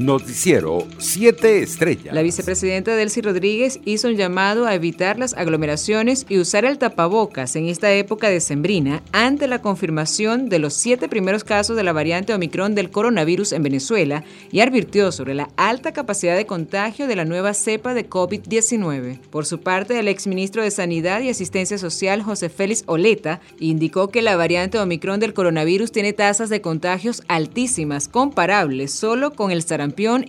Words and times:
Noticiero 0.00 0.86
7 0.96 1.62
Estrellas. 1.62 2.14
La 2.14 2.22
vicepresidenta 2.22 2.96
Delcy 2.96 3.20
Rodríguez 3.20 3.80
hizo 3.84 4.08
un 4.08 4.16
llamado 4.16 4.64
a 4.64 4.74
evitar 4.74 5.18
las 5.18 5.34
aglomeraciones 5.34 6.24
y 6.26 6.38
usar 6.38 6.64
el 6.64 6.78
tapabocas 6.78 7.54
en 7.54 7.66
esta 7.66 7.92
época 7.92 8.30
decembrina 8.30 9.02
ante 9.12 9.46
la 9.46 9.60
confirmación 9.60 10.48
de 10.48 10.58
los 10.58 10.72
siete 10.72 11.06
primeros 11.06 11.44
casos 11.44 11.76
de 11.76 11.82
la 11.82 11.92
variante 11.92 12.32
Omicron 12.32 12.74
del 12.74 12.90
coronavirus 12.90 13.52
en 13.52 13.62
Venezuela 13.62 14.24
y 14.50 14.60
advirtió 14.60 15.12
sobre 15.12 15.34
la 15.34 15.50
alta 15.58 15.92
capacidad 15.92 16.34
de 16.34 16.46
contagio 16.46 17.06
de 17.06 17.16
la 17.16 17.26
nueva 17.26 17.52
cepa 17.52 17.92
de 17.92 18.08
COVID-19. 18.08 19.18
Por 19.28 19.44
su 19.44 19.60
parte, 19.60 19.98
el 19.98 20.08
exministro 20.08 20.62
de 20.62 20.70
Sanidad 20.70 21.20
y 21.20 21.28
Asistencia 21.28 21.76
Social, 21.76 22.22
José 22.22 22.48
Félix 22.48 22.84
Oleta, 22.86 23.42
indicó 23.58 24.08
que 24.08 24.22
la 24.22 24.36
variante 24.36 24.78
Omicron 24.78 25.20
del 25.20 25.34
coronavirus 25.34 25.92
tiene 25.92 26.14
tasas 26.14 26.48
de 26.48 26.62
contagios 26.62 27.22
altísimas, 27.28 28.08
comparables 28.08 28.92
solo 28.92 29.34
con 29.34 29.50
el 29.50 29.62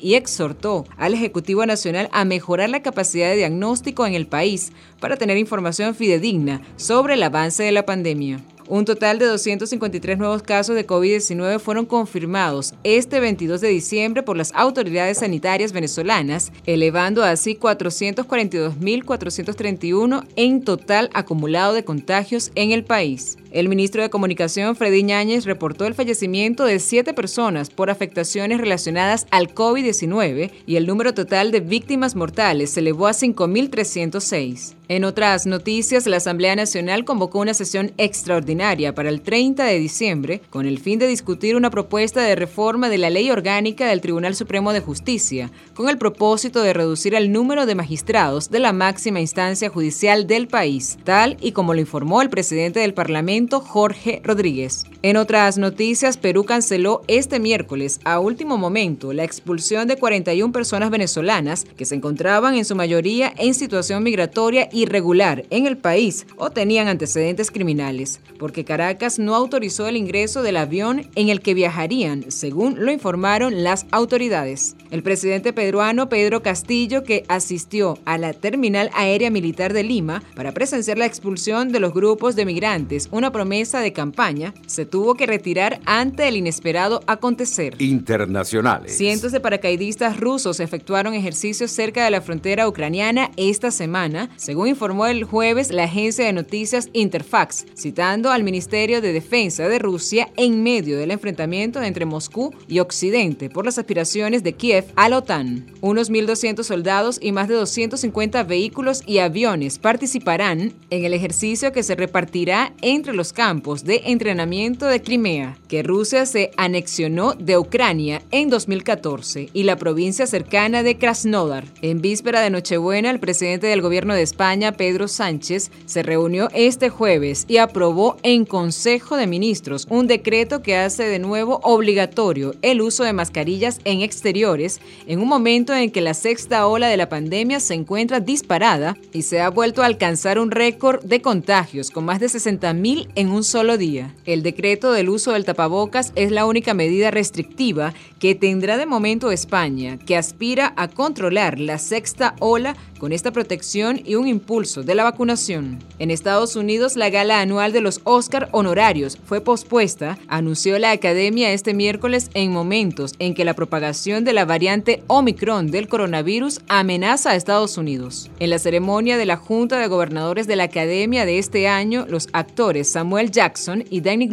y 0.00 0.14
exhortó 0.14 0.86
al 0.96 1.14
Ejecutivo 1.14 1.64
Nacional 1.66 2.08
a 2.12 2.24
mejorar 2.24 2.70
la 2.70 2.82
capacidad 2.82 3.28
de 3.28 3.36
diagnóstico 3.36 4.06
en 4.06 4.14
el 4.14 4.26
país 4.26 4.72
para 5.00 5.16
tener 5.16 5.36
información 5.36 5.94
fidedigna 5.94 6.62
sobre 6.76 7.14
el 7.14 7.22
avance 7.22 7.62
de 7.62 7.72
la 7.72 7.86
pandemia. 7.86 8.40
Un 8.70 8.84
total 8.84 9.18
de 9.18 9.24
253 9.24 10.18
nuevos 10.18 10.42
casos 10.42 10.74
de 10.74 10.86
COVID-19 10.86 11.58
fueron 11.58 11.86
confirmados 11.86 12.74
este 12.84 13.18
22 13.18 13.62
de 13.62 13.68
diciembre 13.68 14.22
por 14.22 14.36
las 14.36 14.52
autoridades 14.54 15.20
sanitarias 15.20 15.72
venezolanas, 15.72 16.52
elevando 16.66 17.24
así 17.24 17.54
442.431 17.54 20.26
en 20.36 20.62
total 20.64 21.08
acumulado 21.14 21.72
de 21.72 21.84
contagios 21.84 22.52
en 22.56 22.72
el 22.72 22.84
país. 22.84 23.38
El 23.50 23.70
ministro 23.70 24.02
de 24.02 24.10
Comunicación, 24.10 24.76
Freddy 24.76 25.02
Ñáñez, 25.02 25.46
reportó 25.46 25.86
el 25.86 25.94
fallecimiento 25.94 26.66
de 26.66 26.78
siete 26.78 27.14
personas 27.14 27.70
por 27.70 27.88
afectaciones 27.88 28.60
relacionadas 28.60 29.26
al 29.30 29.54
COVID-19 29.54 30.50
y 30.66 30.76
el 30.76 30.86
número 30.86 31.14
total 31.14 31.52
de 31.52 31.60
víctimas 31.60 32.14
mortales 32.14 32.72
se 32.72 32.80
elevó 32.80 33.06
a 33.06 33.12
5.306. 33.12 34.74
En 34.88 35.04
otras 35.04 35.46
noticias, 35.46 36.06
la 36.06 36.18
Asamblea 36.18 36.54
Nacional 36.56 37.06
convocó 37.06 37.38
una 37.40 37.54
sesión 37.54 37.92
extraordinaria 37.96 38.57
para 38.94 39.08
el 39.08 39.20
30 39.20 39.64
de 39.64 39.78
diciembre 39.78 40.40
con 40.50 40.66
el 40.66 40.80
fin 40.80 40.98
de 40.98 41.06
discutir 41.06 41.54
una 41.54 41.70
propuesta 41.70 42.22
de 42.22 42.34
reforma 42.34 42.88
de 42.88 42.98
la 42.98 43.08
ley 43.08 43.30
orgánica 43.30 43.86
del 43.86 44.00
Tribunal 44.00 44.34
Supremo 44.34 44.72
de 44.72 44.80
Justicia, 44.80 45.52
con 45.74 45.88
el 45.88 45.96
propósito 45.96 46.60
de 46.62 46.72
reducir 46.72 47.14
el 47.14 47.30
número 47.30 47.66
de 47.66 47.76
magistrados 47.76 48.50
de 48.50 48.58
la 48.58 48.72
máxima 48.72 49.20
instancia 49.20 49.68
judicial 49.68 50.26
del 50.26 50.48
país, 50.48 50.98
tal 51.04 51.36
y 51.40 51.52
como 51.52 51.72
lo 51.72 51.78
informó 51.78 52.20
el 52.20 52.30
presidente 52.30 52.80
del 52.80 52.94
Parlamento, 52.94 53.60
Jorge 53.60 54.20
Rodríguez. 54.24 54.84
En 55.00 55.16
otras 55.16 55.58
noticias, 55.58 56.16
Perú 56.16 56.42
canceló 56.42 57.02
este 57.06 57.38
miércoles, 57.38 58.00
a 58.02 58.18
último 58.18 58.58
momento, 58.58 59.12
la 59.12 59.22
expulsión 59.22 59.86
de 59.86 59.96
41 59.96 60.50
personas 60.50 60.90
venezolanas 60.90 61.66
que 61.76 61.84
se 61.84 61.94
encontraban 61.94 62.56
en 62.56 62.64
su 62.64 62.74
mayoría 62.74 63.32
en 63.38 63.54
situación 63.54 64.02
migratoria 64.02 64.68
irregular 64.72 65.44
en 65.50 65.66
el 65.66 65.76
país 65.76 66.26
o 66.36 66.50
tenían 66.50 66.88
antecedentes 66.88 67.52
criminales, 67.52 68.18
porque 68.40 68.64
Caracas 68.64 69.20
no 69.20 69.36
autorizó 69.36 69.86
el 69.86 69.96
ingreso 69.96 70.42
del 70.42 70.56
avión 70.56 71.08
en 71.14 71.28
el 71.28 71.42
que 71.42 71.54
viajarían, 71.54 72.32
según 72.32 72.84
lo 72.84 72.90
informaron 72.90 73.62
las 73.62 73.86
autoridades. 73.92 74.74
El 74.90 75.04
presidente 75.04 75.52
peruano 75.52 76.08
Pedro 76.08 76.42
Castillo, 76.42 77.04
que 77.04 77.22
asistió 77.28 77.98
a 78.04 78.18
la 78.18 78.32
terminal 78.32 78.90
aérea 78.94 79.30
militar 79.30 79.72
de 79.72 79.84
Lima 79.84 80.24
para 80.34 80.50
presenciar 80.50 80.98
la 80.98 81.06
expulsión 81.06 81.70
de 81.70 81.78
los 81.78 81.94
grupos 81.94 82.34
de 82.34 82.46
migrantes, 82.46 83.08
una 83.12 83.30
promesa 83.30 83.78
de 83.78 83.92
campaña, 83.92 84.54
se 84.66 84.87
tuvo 84.88 85.14
que 85.14 85.26
retirar 85.26 85.80
ante 85.84 86.28
el 86.28 86.36
inesperado 86.36 87.02
acontecer. 87.06 87.80
Internacionales. 87.80 88.96
Cientos 88.96 89.32
de 89.32 89.40
paracaidistas 89.40 90.18
rusos 90.18 90.60
efectuaron 90.60 91.14
ejercicios 91.14 91.70
cerca 91.70 92.04
de 92.04 92.10
la 92.10 92.20
frontera 92.20 92.68
ucraniana 92.68 93.30
esta 93.36 93.70
semana, 93.70 94.30
según 94.36 94.68
informó 94.68 95.06
el 95.06 95.24
jueves 95.24 95.70
la 95.70 95.84
agencia 95.84 96.24
de 96.24 96.32
noticias 96.32 96.88
Interfax, 96.92 97.66
citando 97.76 98.30
al 98.30 98.44
Ministerio 98.44 99.00
de 99.00 99.12
Defensa 99.12 99.68
de 99.68 99.78
Rusia 99.78 100.28
en 100.36 100.62
medio 100.62 100.98
del 100.98 101.10
enfrentamiento 101.10 101.82
entre 101.82 102.04
Moscú 102.04 102.54
y 102.66 102.78
Occidente 102.80 103.50
por 103.50 103.64
las 103.64 103.78
aspiraciones 103.78 104.42
de 104.42 104.54
Kiev 104.54 104.86
a 104.96 105.08
la 105.08 105.18
OTAN. 105.18 105.66
Unos 105.80 106.10
1.200 106.10 106.62
soldados 106.62 107.18
y 107.20 107.32
más 107.32 107.48
de 107.48 107.54
250 107.54 108.42
vehículos 108.44 109.02
y 109.06 109.18
aviones 109.18 109.78
participarán 109.78 110.72
en 110.90 111.04
el 111.04 111.14
ejercicio 111.14 111.72
que 111.72 111.82
se 111.82 111.94
repartirá 111.94 112.72
entre 112.82 113.14
los 113.14 113.32
campos 113.32 113.84
de 113.84 114.02
entrenamiento 114.06 114.77
de 114.86 115.02
Crimea, 115.02 115.58
que 115.66 115.82
Rusia 115.82 116.24
se 116.24 116.52
anexionó 116.56 117.34
de 117.34 117.58
Ucrania 117.58 118.22
en 118.30 118.48
2014, 118.48 119.48
y 119.52 119.64
la 119.64 119.76
provincia 119.76 120.26
cercana 120.26 120.82
de 120.82 120.96
Krasnodar. 120.96 121.64
En 121.82 122.00
víspera 122.00 122.40
de 122.40 122.50
Nochebuena, 122.50 123.10
el 123.10 123.18
presidente 123.18 123.66
del 123.66 123.82
gobierno 123.82 124.14
de 124.14 124.22
España, 124.22 124.72
Pedro 124.72 125.08
Sánchez, 125.08 125.72
se 125.84 126.02
reunió 126.02 126.48
este 126.54 126.90
jueves 126.90 127.44
y 127.48 127.56
aprobó 127.56 128.16
en 128.22 128.44
Consejo 128.44 129.16
de 129.16 129.26
Ministros 129.26 129.86
un 129.90 130.06
decreto 130.06 130.62
que 130.62 130.76
hace 130.76 131.04
de 131.04 131.18
nuevo 131.18 131.60
obligatorio 131.64 132.54
el 132.62 132.80
uso 132.80 133.02
de 133.04 133.12
mascarillas 133.12 133.80
en 133.84 134.02
exteriores 134.02 134.80
en 135.06 135.20
un 135.20 135.28
momento 135.28 135.74
en 135.74 135.90
que 135.90 136.00
la 136.00 136.14
sexta 136.14 136.66
ola 136.66 136.88
de 136.88 136.96
la 136.96 137.08
pandemia 137.08 137.58
se 137.58 137.74
encuentra 137.74 138.20
disparada 138.20 138.96
y 139.12 139.22
se 139.22 139.40
ha 139.40 139.50
vuelto 139.50 139.82
a 139.82 139.86
alcanzar 139.86 140.38
un 140.38 140.50
récord 140.50 141.04
de 141.04 141.20
contagios 141.20 141.90
con 141.90 142.04
más 142.04 142.20
de 142.20 142.26
60.000 142.26 143.08
en 143.14 143.30
un 143.30 143.42
solo 143.42 143.76
día. 143.76 144.14
El 144.24 144.42
decreto 144.42 144.67
del 144.76 145.08
uso 145.08 145.32
del 145.32 145.46
tapabocas 145.46 146.12
es 146.14 146.30
la 146.30 146.44
única 146.44 146.74
medida 146.74 147.10
restrictiva 147.10 147.94
que 148.18 148.34
tendrá 148.34 148.76
de 148.76 148.84
momento 148.84 149.30
España, 149.30 149.98
que 149.98 150.16
aspira 150.16 150.74
a 150.76 150.88
controlar 150.88 151.58
la 151.58 151.78
sexta 151.78 152.34
ola 152.38 152.76
con 152.98 153.12
esta 153.12 153.30
protección 153.30 154.00
y 154.04 154.16
un 154.16 154.28
impulso 154.28 154.82
de 154.82 154.94
la 154.94 155.04
vacunación. 155.04 155.78
En 155.98 156.10
Estados 156.10 156.56
Unidos, 156.56 156.96
la 156.96 157.10
gala 157.10 157.40
anual 157.40 157.72
de 157.72 157.80
los 157.80 158.00
Oscar 158.04 158.48
honorarios 158.52 159.18
fue 159.24 159.40
pospuesta, 159.40 160.18
anunció 160.26 160.78
la 160.78 160.90
Academia 160.90 161.52
este 161.52 161.74
miércoles 161.74 162.28
en 162.34 162.52
momentos 162.52 163.14
en 163.20 163.34
que 163.34 163.44
la 163.44 163.54
propagación 163.54 164.24
de 164.24 164.32
la 164.32 164.44
variante 164.44 165.02
Omicron 165.06 165.70
del 165.70 165.88
coronavirus 165.88 166.60
amenaza 166.68 167.30
a 167.30 167.36
Estados 167.36 167.78
Unidos. 167.78 168.30
En 168.40 168.50
la 168.50 168.58
ceremonia 168.58 169.16
de 169.16 169.26
la 169.26 169.36
Junta 169.36 169.78
de 169.78 169.86
Gobernadores 169.86 170.46
de 170.46 170.56
la 170.56 170.64
Academia 170.64 171.24
de 171.24 171.38
este 171.38 171.68
año, 171.68 172.04
los 172.08 172.28
actores 172.32 172.90
Samuel 172.90 173.30
Jackson 173.30 173.84
y 173.88 174.00
Danny 174.00 174.28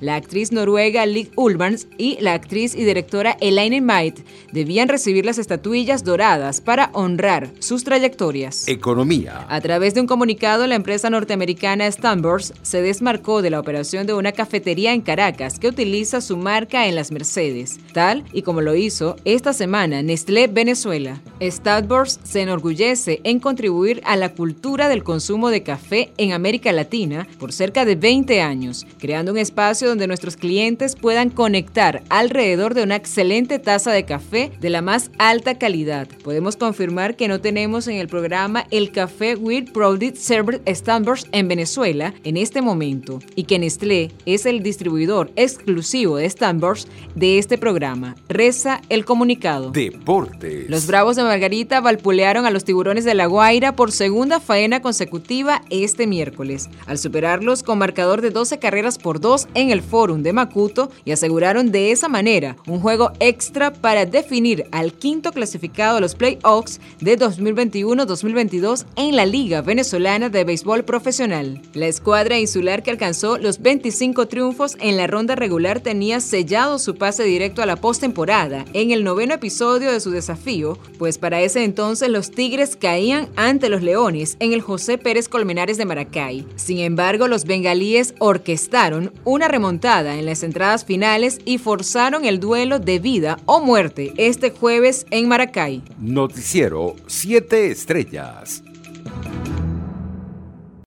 La 0.00 0.16
actriz 0.16 0.52
noruega 0.52 1.06
Liv 1.06 1.30
Ullmann 1.36 1.76
y 1.98 2.18
la 2.20 2.34
actriz 2.34 2.74
y 2.74 2.84
directora 2.84 3.36
Elaine 3.40 3.80
Might 3.80 4.20
debían 4.52 4.88
recibir 4.88 5.24
las 5.24 5.38
estatuillas 5.38 6.04
doradas 6.04 6.60
para 6.60 6.90
honrar 6.92 7.50
sus 7.58 7.84
trayectorias. 7.84 8.68
Economía. 8.68 9.46
A 9.48 9.60
través 9.60 9.94
de 9.94 10.00
un 10.00 10.06
comunicado, 10.06 10.66
la 10.66 10.74
empresa 10.74 11.10
norteamericana 11.10 11.90
Stanbors 11.90 12.52
se 12.62 12.82
desmarcó 12.82 13.42
de 13.42 13.50
la 13.50 13.60
operación 13.60 14.06
de 14.06 14.14
una 14.14 14.32
cafetería 14.32 14.92
en 14.92 15.00
Caracas 15.00 15.58
que 15.58 15.68
utiliza 15.68 16.20
su 16.20 16.36
marca 16.36 16.86
en 16.86 16.94
las 16.94 17.12
Mercedes, 17.12 17.78
tal 17.92 18.24
y 18.32 18.42
como 18.42 18.60
lo 18.60 18.74
hizo 18.74 19.16
esta 19.24 19.52
semana 19.52 20.02
Nestlé 20.02 20.46
Venezuela. 20.46 21.20
Stanbors 21.40 22.20
se 22.22 22.42
enorgullece 22.42 23.20
en 23.24 23.40
contribuir 23.40 24.00
a 24.04 24.16
la 24.16 24.32
cultura 24.32 24.88
del 24.88 25.02
consumo 25.02 25.50
de 25.50 25.62
café 25.62 26.12
en 26.18 26.32
América 26.32 26.72
Latina 26.72 27.26
por 27.38 27.52
cerca 27.52 27.84
de 27.84 27.96
20 27.96 28.40
años, 28.40 28.86
creando 28.98 29.32
un 29.32 29.38
espacio 29.46 29.88
donde 29.88 30.08
nuestros 30.08 30.36
clientes 30.36 30.96
puedan 30.96 31.30
conectar 31.30 32.02
alrededor 32.08 32.74
de 32.74 32.82
una 32.82 32.96
excelente 32.96 33.60
taza 33.60 33.92
de 33.92 34.04
café 34.04 34.50
de 34.60 34.70
la 34.70 34.82
más 34.82 35.10
alta 35.18 35.56
calidad. 35.56 36.08
Podemos 36.24 36.56
confirmar 36.56 37.14
que 37.14 37.28
no 37.28 37.40
tenemos 37.40 37.86
en 37.86 37.96
el 37.96 38.08
programa 38.08 38.66
el 38.72 38.90
café 38.90 39.36
with 39.36 39.70
Product 39.72 40.16
Server 40.16 40.60
Standards 40.66 41.26
en 41.30 41.46
Venezuela 41.46 42.12
en 42.24 42.36
este 42.36 42.60
momento 42.60 43.20
y 43.36 43.44
que 43.44 43.60
Nestlé 43.60 44.10
es 44.24 44.46
el 44.46 44.64
distribuidor 44.64 45.30
exclusivo 45.36 46.16
de 46.16 46.28
Standards 46.28 46.88
de 47.14 47.38
este 47.38 47.56
programa. 47.56 48.16
Reza 48.28 48.82
el 48.88 49.04
comunicado. 49.04 49.70
Deportes. 49.70 50.68
Los 50.68 50.88
Bravos 50.88 51.14
de 51.14 51.22
Margarita 51.22 51.80
valpulearon 51.80 52.46
a 52.46 52.50
los 52.50 52.64
Tiburones 52.64 53.04
de 53.04 53.14
La 53.14 53.26
Guaira 53.26 53.76
por 53.76 53.92
segunda 53.92 54.40
faena 54.40 54.82
consecutiva 54.82 55.62
este 55.70 56.08
miércoles, 56.08 56.68
al 56.86 56.98
superarlos 56.98 57.62
con 57.62 57.78
marcador 57.78 58.22
de 58.22 58.30
12 58.30 58.58
carreras 58.58 58.98
por 58.98 59.20
2 59.20 59.35
en 59.54 59.70
el 59.70 59.82
Fórum 59.82 60.22
de 60.22 60.32
Macuto 60.32 60.90
y 61.04 61.12
aseguraron 61.12 61.72
de 61.72 61.90
esa 61.90 62.08
manera 62.08 62.56
un 62.66 62.80
juego 62.80 63.12
extra 63.20 63.72
para 63.72 64.06
definir 64.06 64.66
al 64.72 64.92
quinto 64.92 65.32
clasificado 65.32 65.96
de 65.96 66.00
los 66.00 66.14
playoffs 66.14 66.80
de 67.00 67.16
2020 67.16 67.46
2021-2022 67.46 68.86
en 68.96 69.16
la 69.16 69.26
Liga 69.26 69.62
Venezolana 69.62 70.28
de 70.28 70.44
Béisbol 70.44 70.84
Profesional. 70.84 71.60
La 71.74 71.86
escuadra 71.86 72.38
insular 72.38 72.82
que 72.82 72.90
alcanzó 72.90 73.38
los 73.38 73.60
25 73.60 74.26
triunfos 74.28 74.76
en 74.80 74.96
la 74.96 75.06
ronda 75.06 75.34
regular 75.34 75.80
tenía 75.80 76.20
sellado 76.20 76.78
su 76.78 76.96
pase 76.96 77.24
directo 77.24 77.62
a 77.62 77.66
la 77.66 77.76
postemporada 77.76 78.64
en 78.72 78.90
el 78.90 79.04
noveno 79.04 79.34
episodio 79.34 79.92
de 79.92 80.00
su 80.00 80.10
desafío, 80.10 80.78
pues 80.98 81.18
para 81.18 81.40
ese 81.40 81.64
entonces 81.64 82.08
los 82.08 82.30
Tigres 82.30 82.76
caían 82.76 83.28
ante 83.36 83.68
los 83.68 83.82
Leones 83.82 84.36
en 84.40 84.52
el 84.52 84.60
José 84.60 84.98
Pérez 84.98 85.28
Colmenares 85.28 85.78
de 85.78 85.84
Maracay. 85.84 86.46
Sin 86.56 86.78
embargo, 86.78 87.28
los 87.28 87.44
bengalíes 87.44 88.14
orquestaron 88.18 89.12
una 89.26 89.48
remontada 89.48 90.14
en 90.14 90.24
las 90.24 90.44
entradas 90.44 90.84
finales 90.84 91.40
y 91.44 91.58
forzaron 91.58 92.24
el 92.24 92.38
duelo 92.38 92.78
de 92.78 93.00
vida 93.00 93.38
o 93.44 93.60
muerte 93.60 94.14
este 94.16 94.50
jueves 94.50 95.04
en 95.10 95.26
Maracay. 95.28 95.82
Noticiero 95.98 96.94
7 97.08 97.70
Estrellas. 97.72 98.62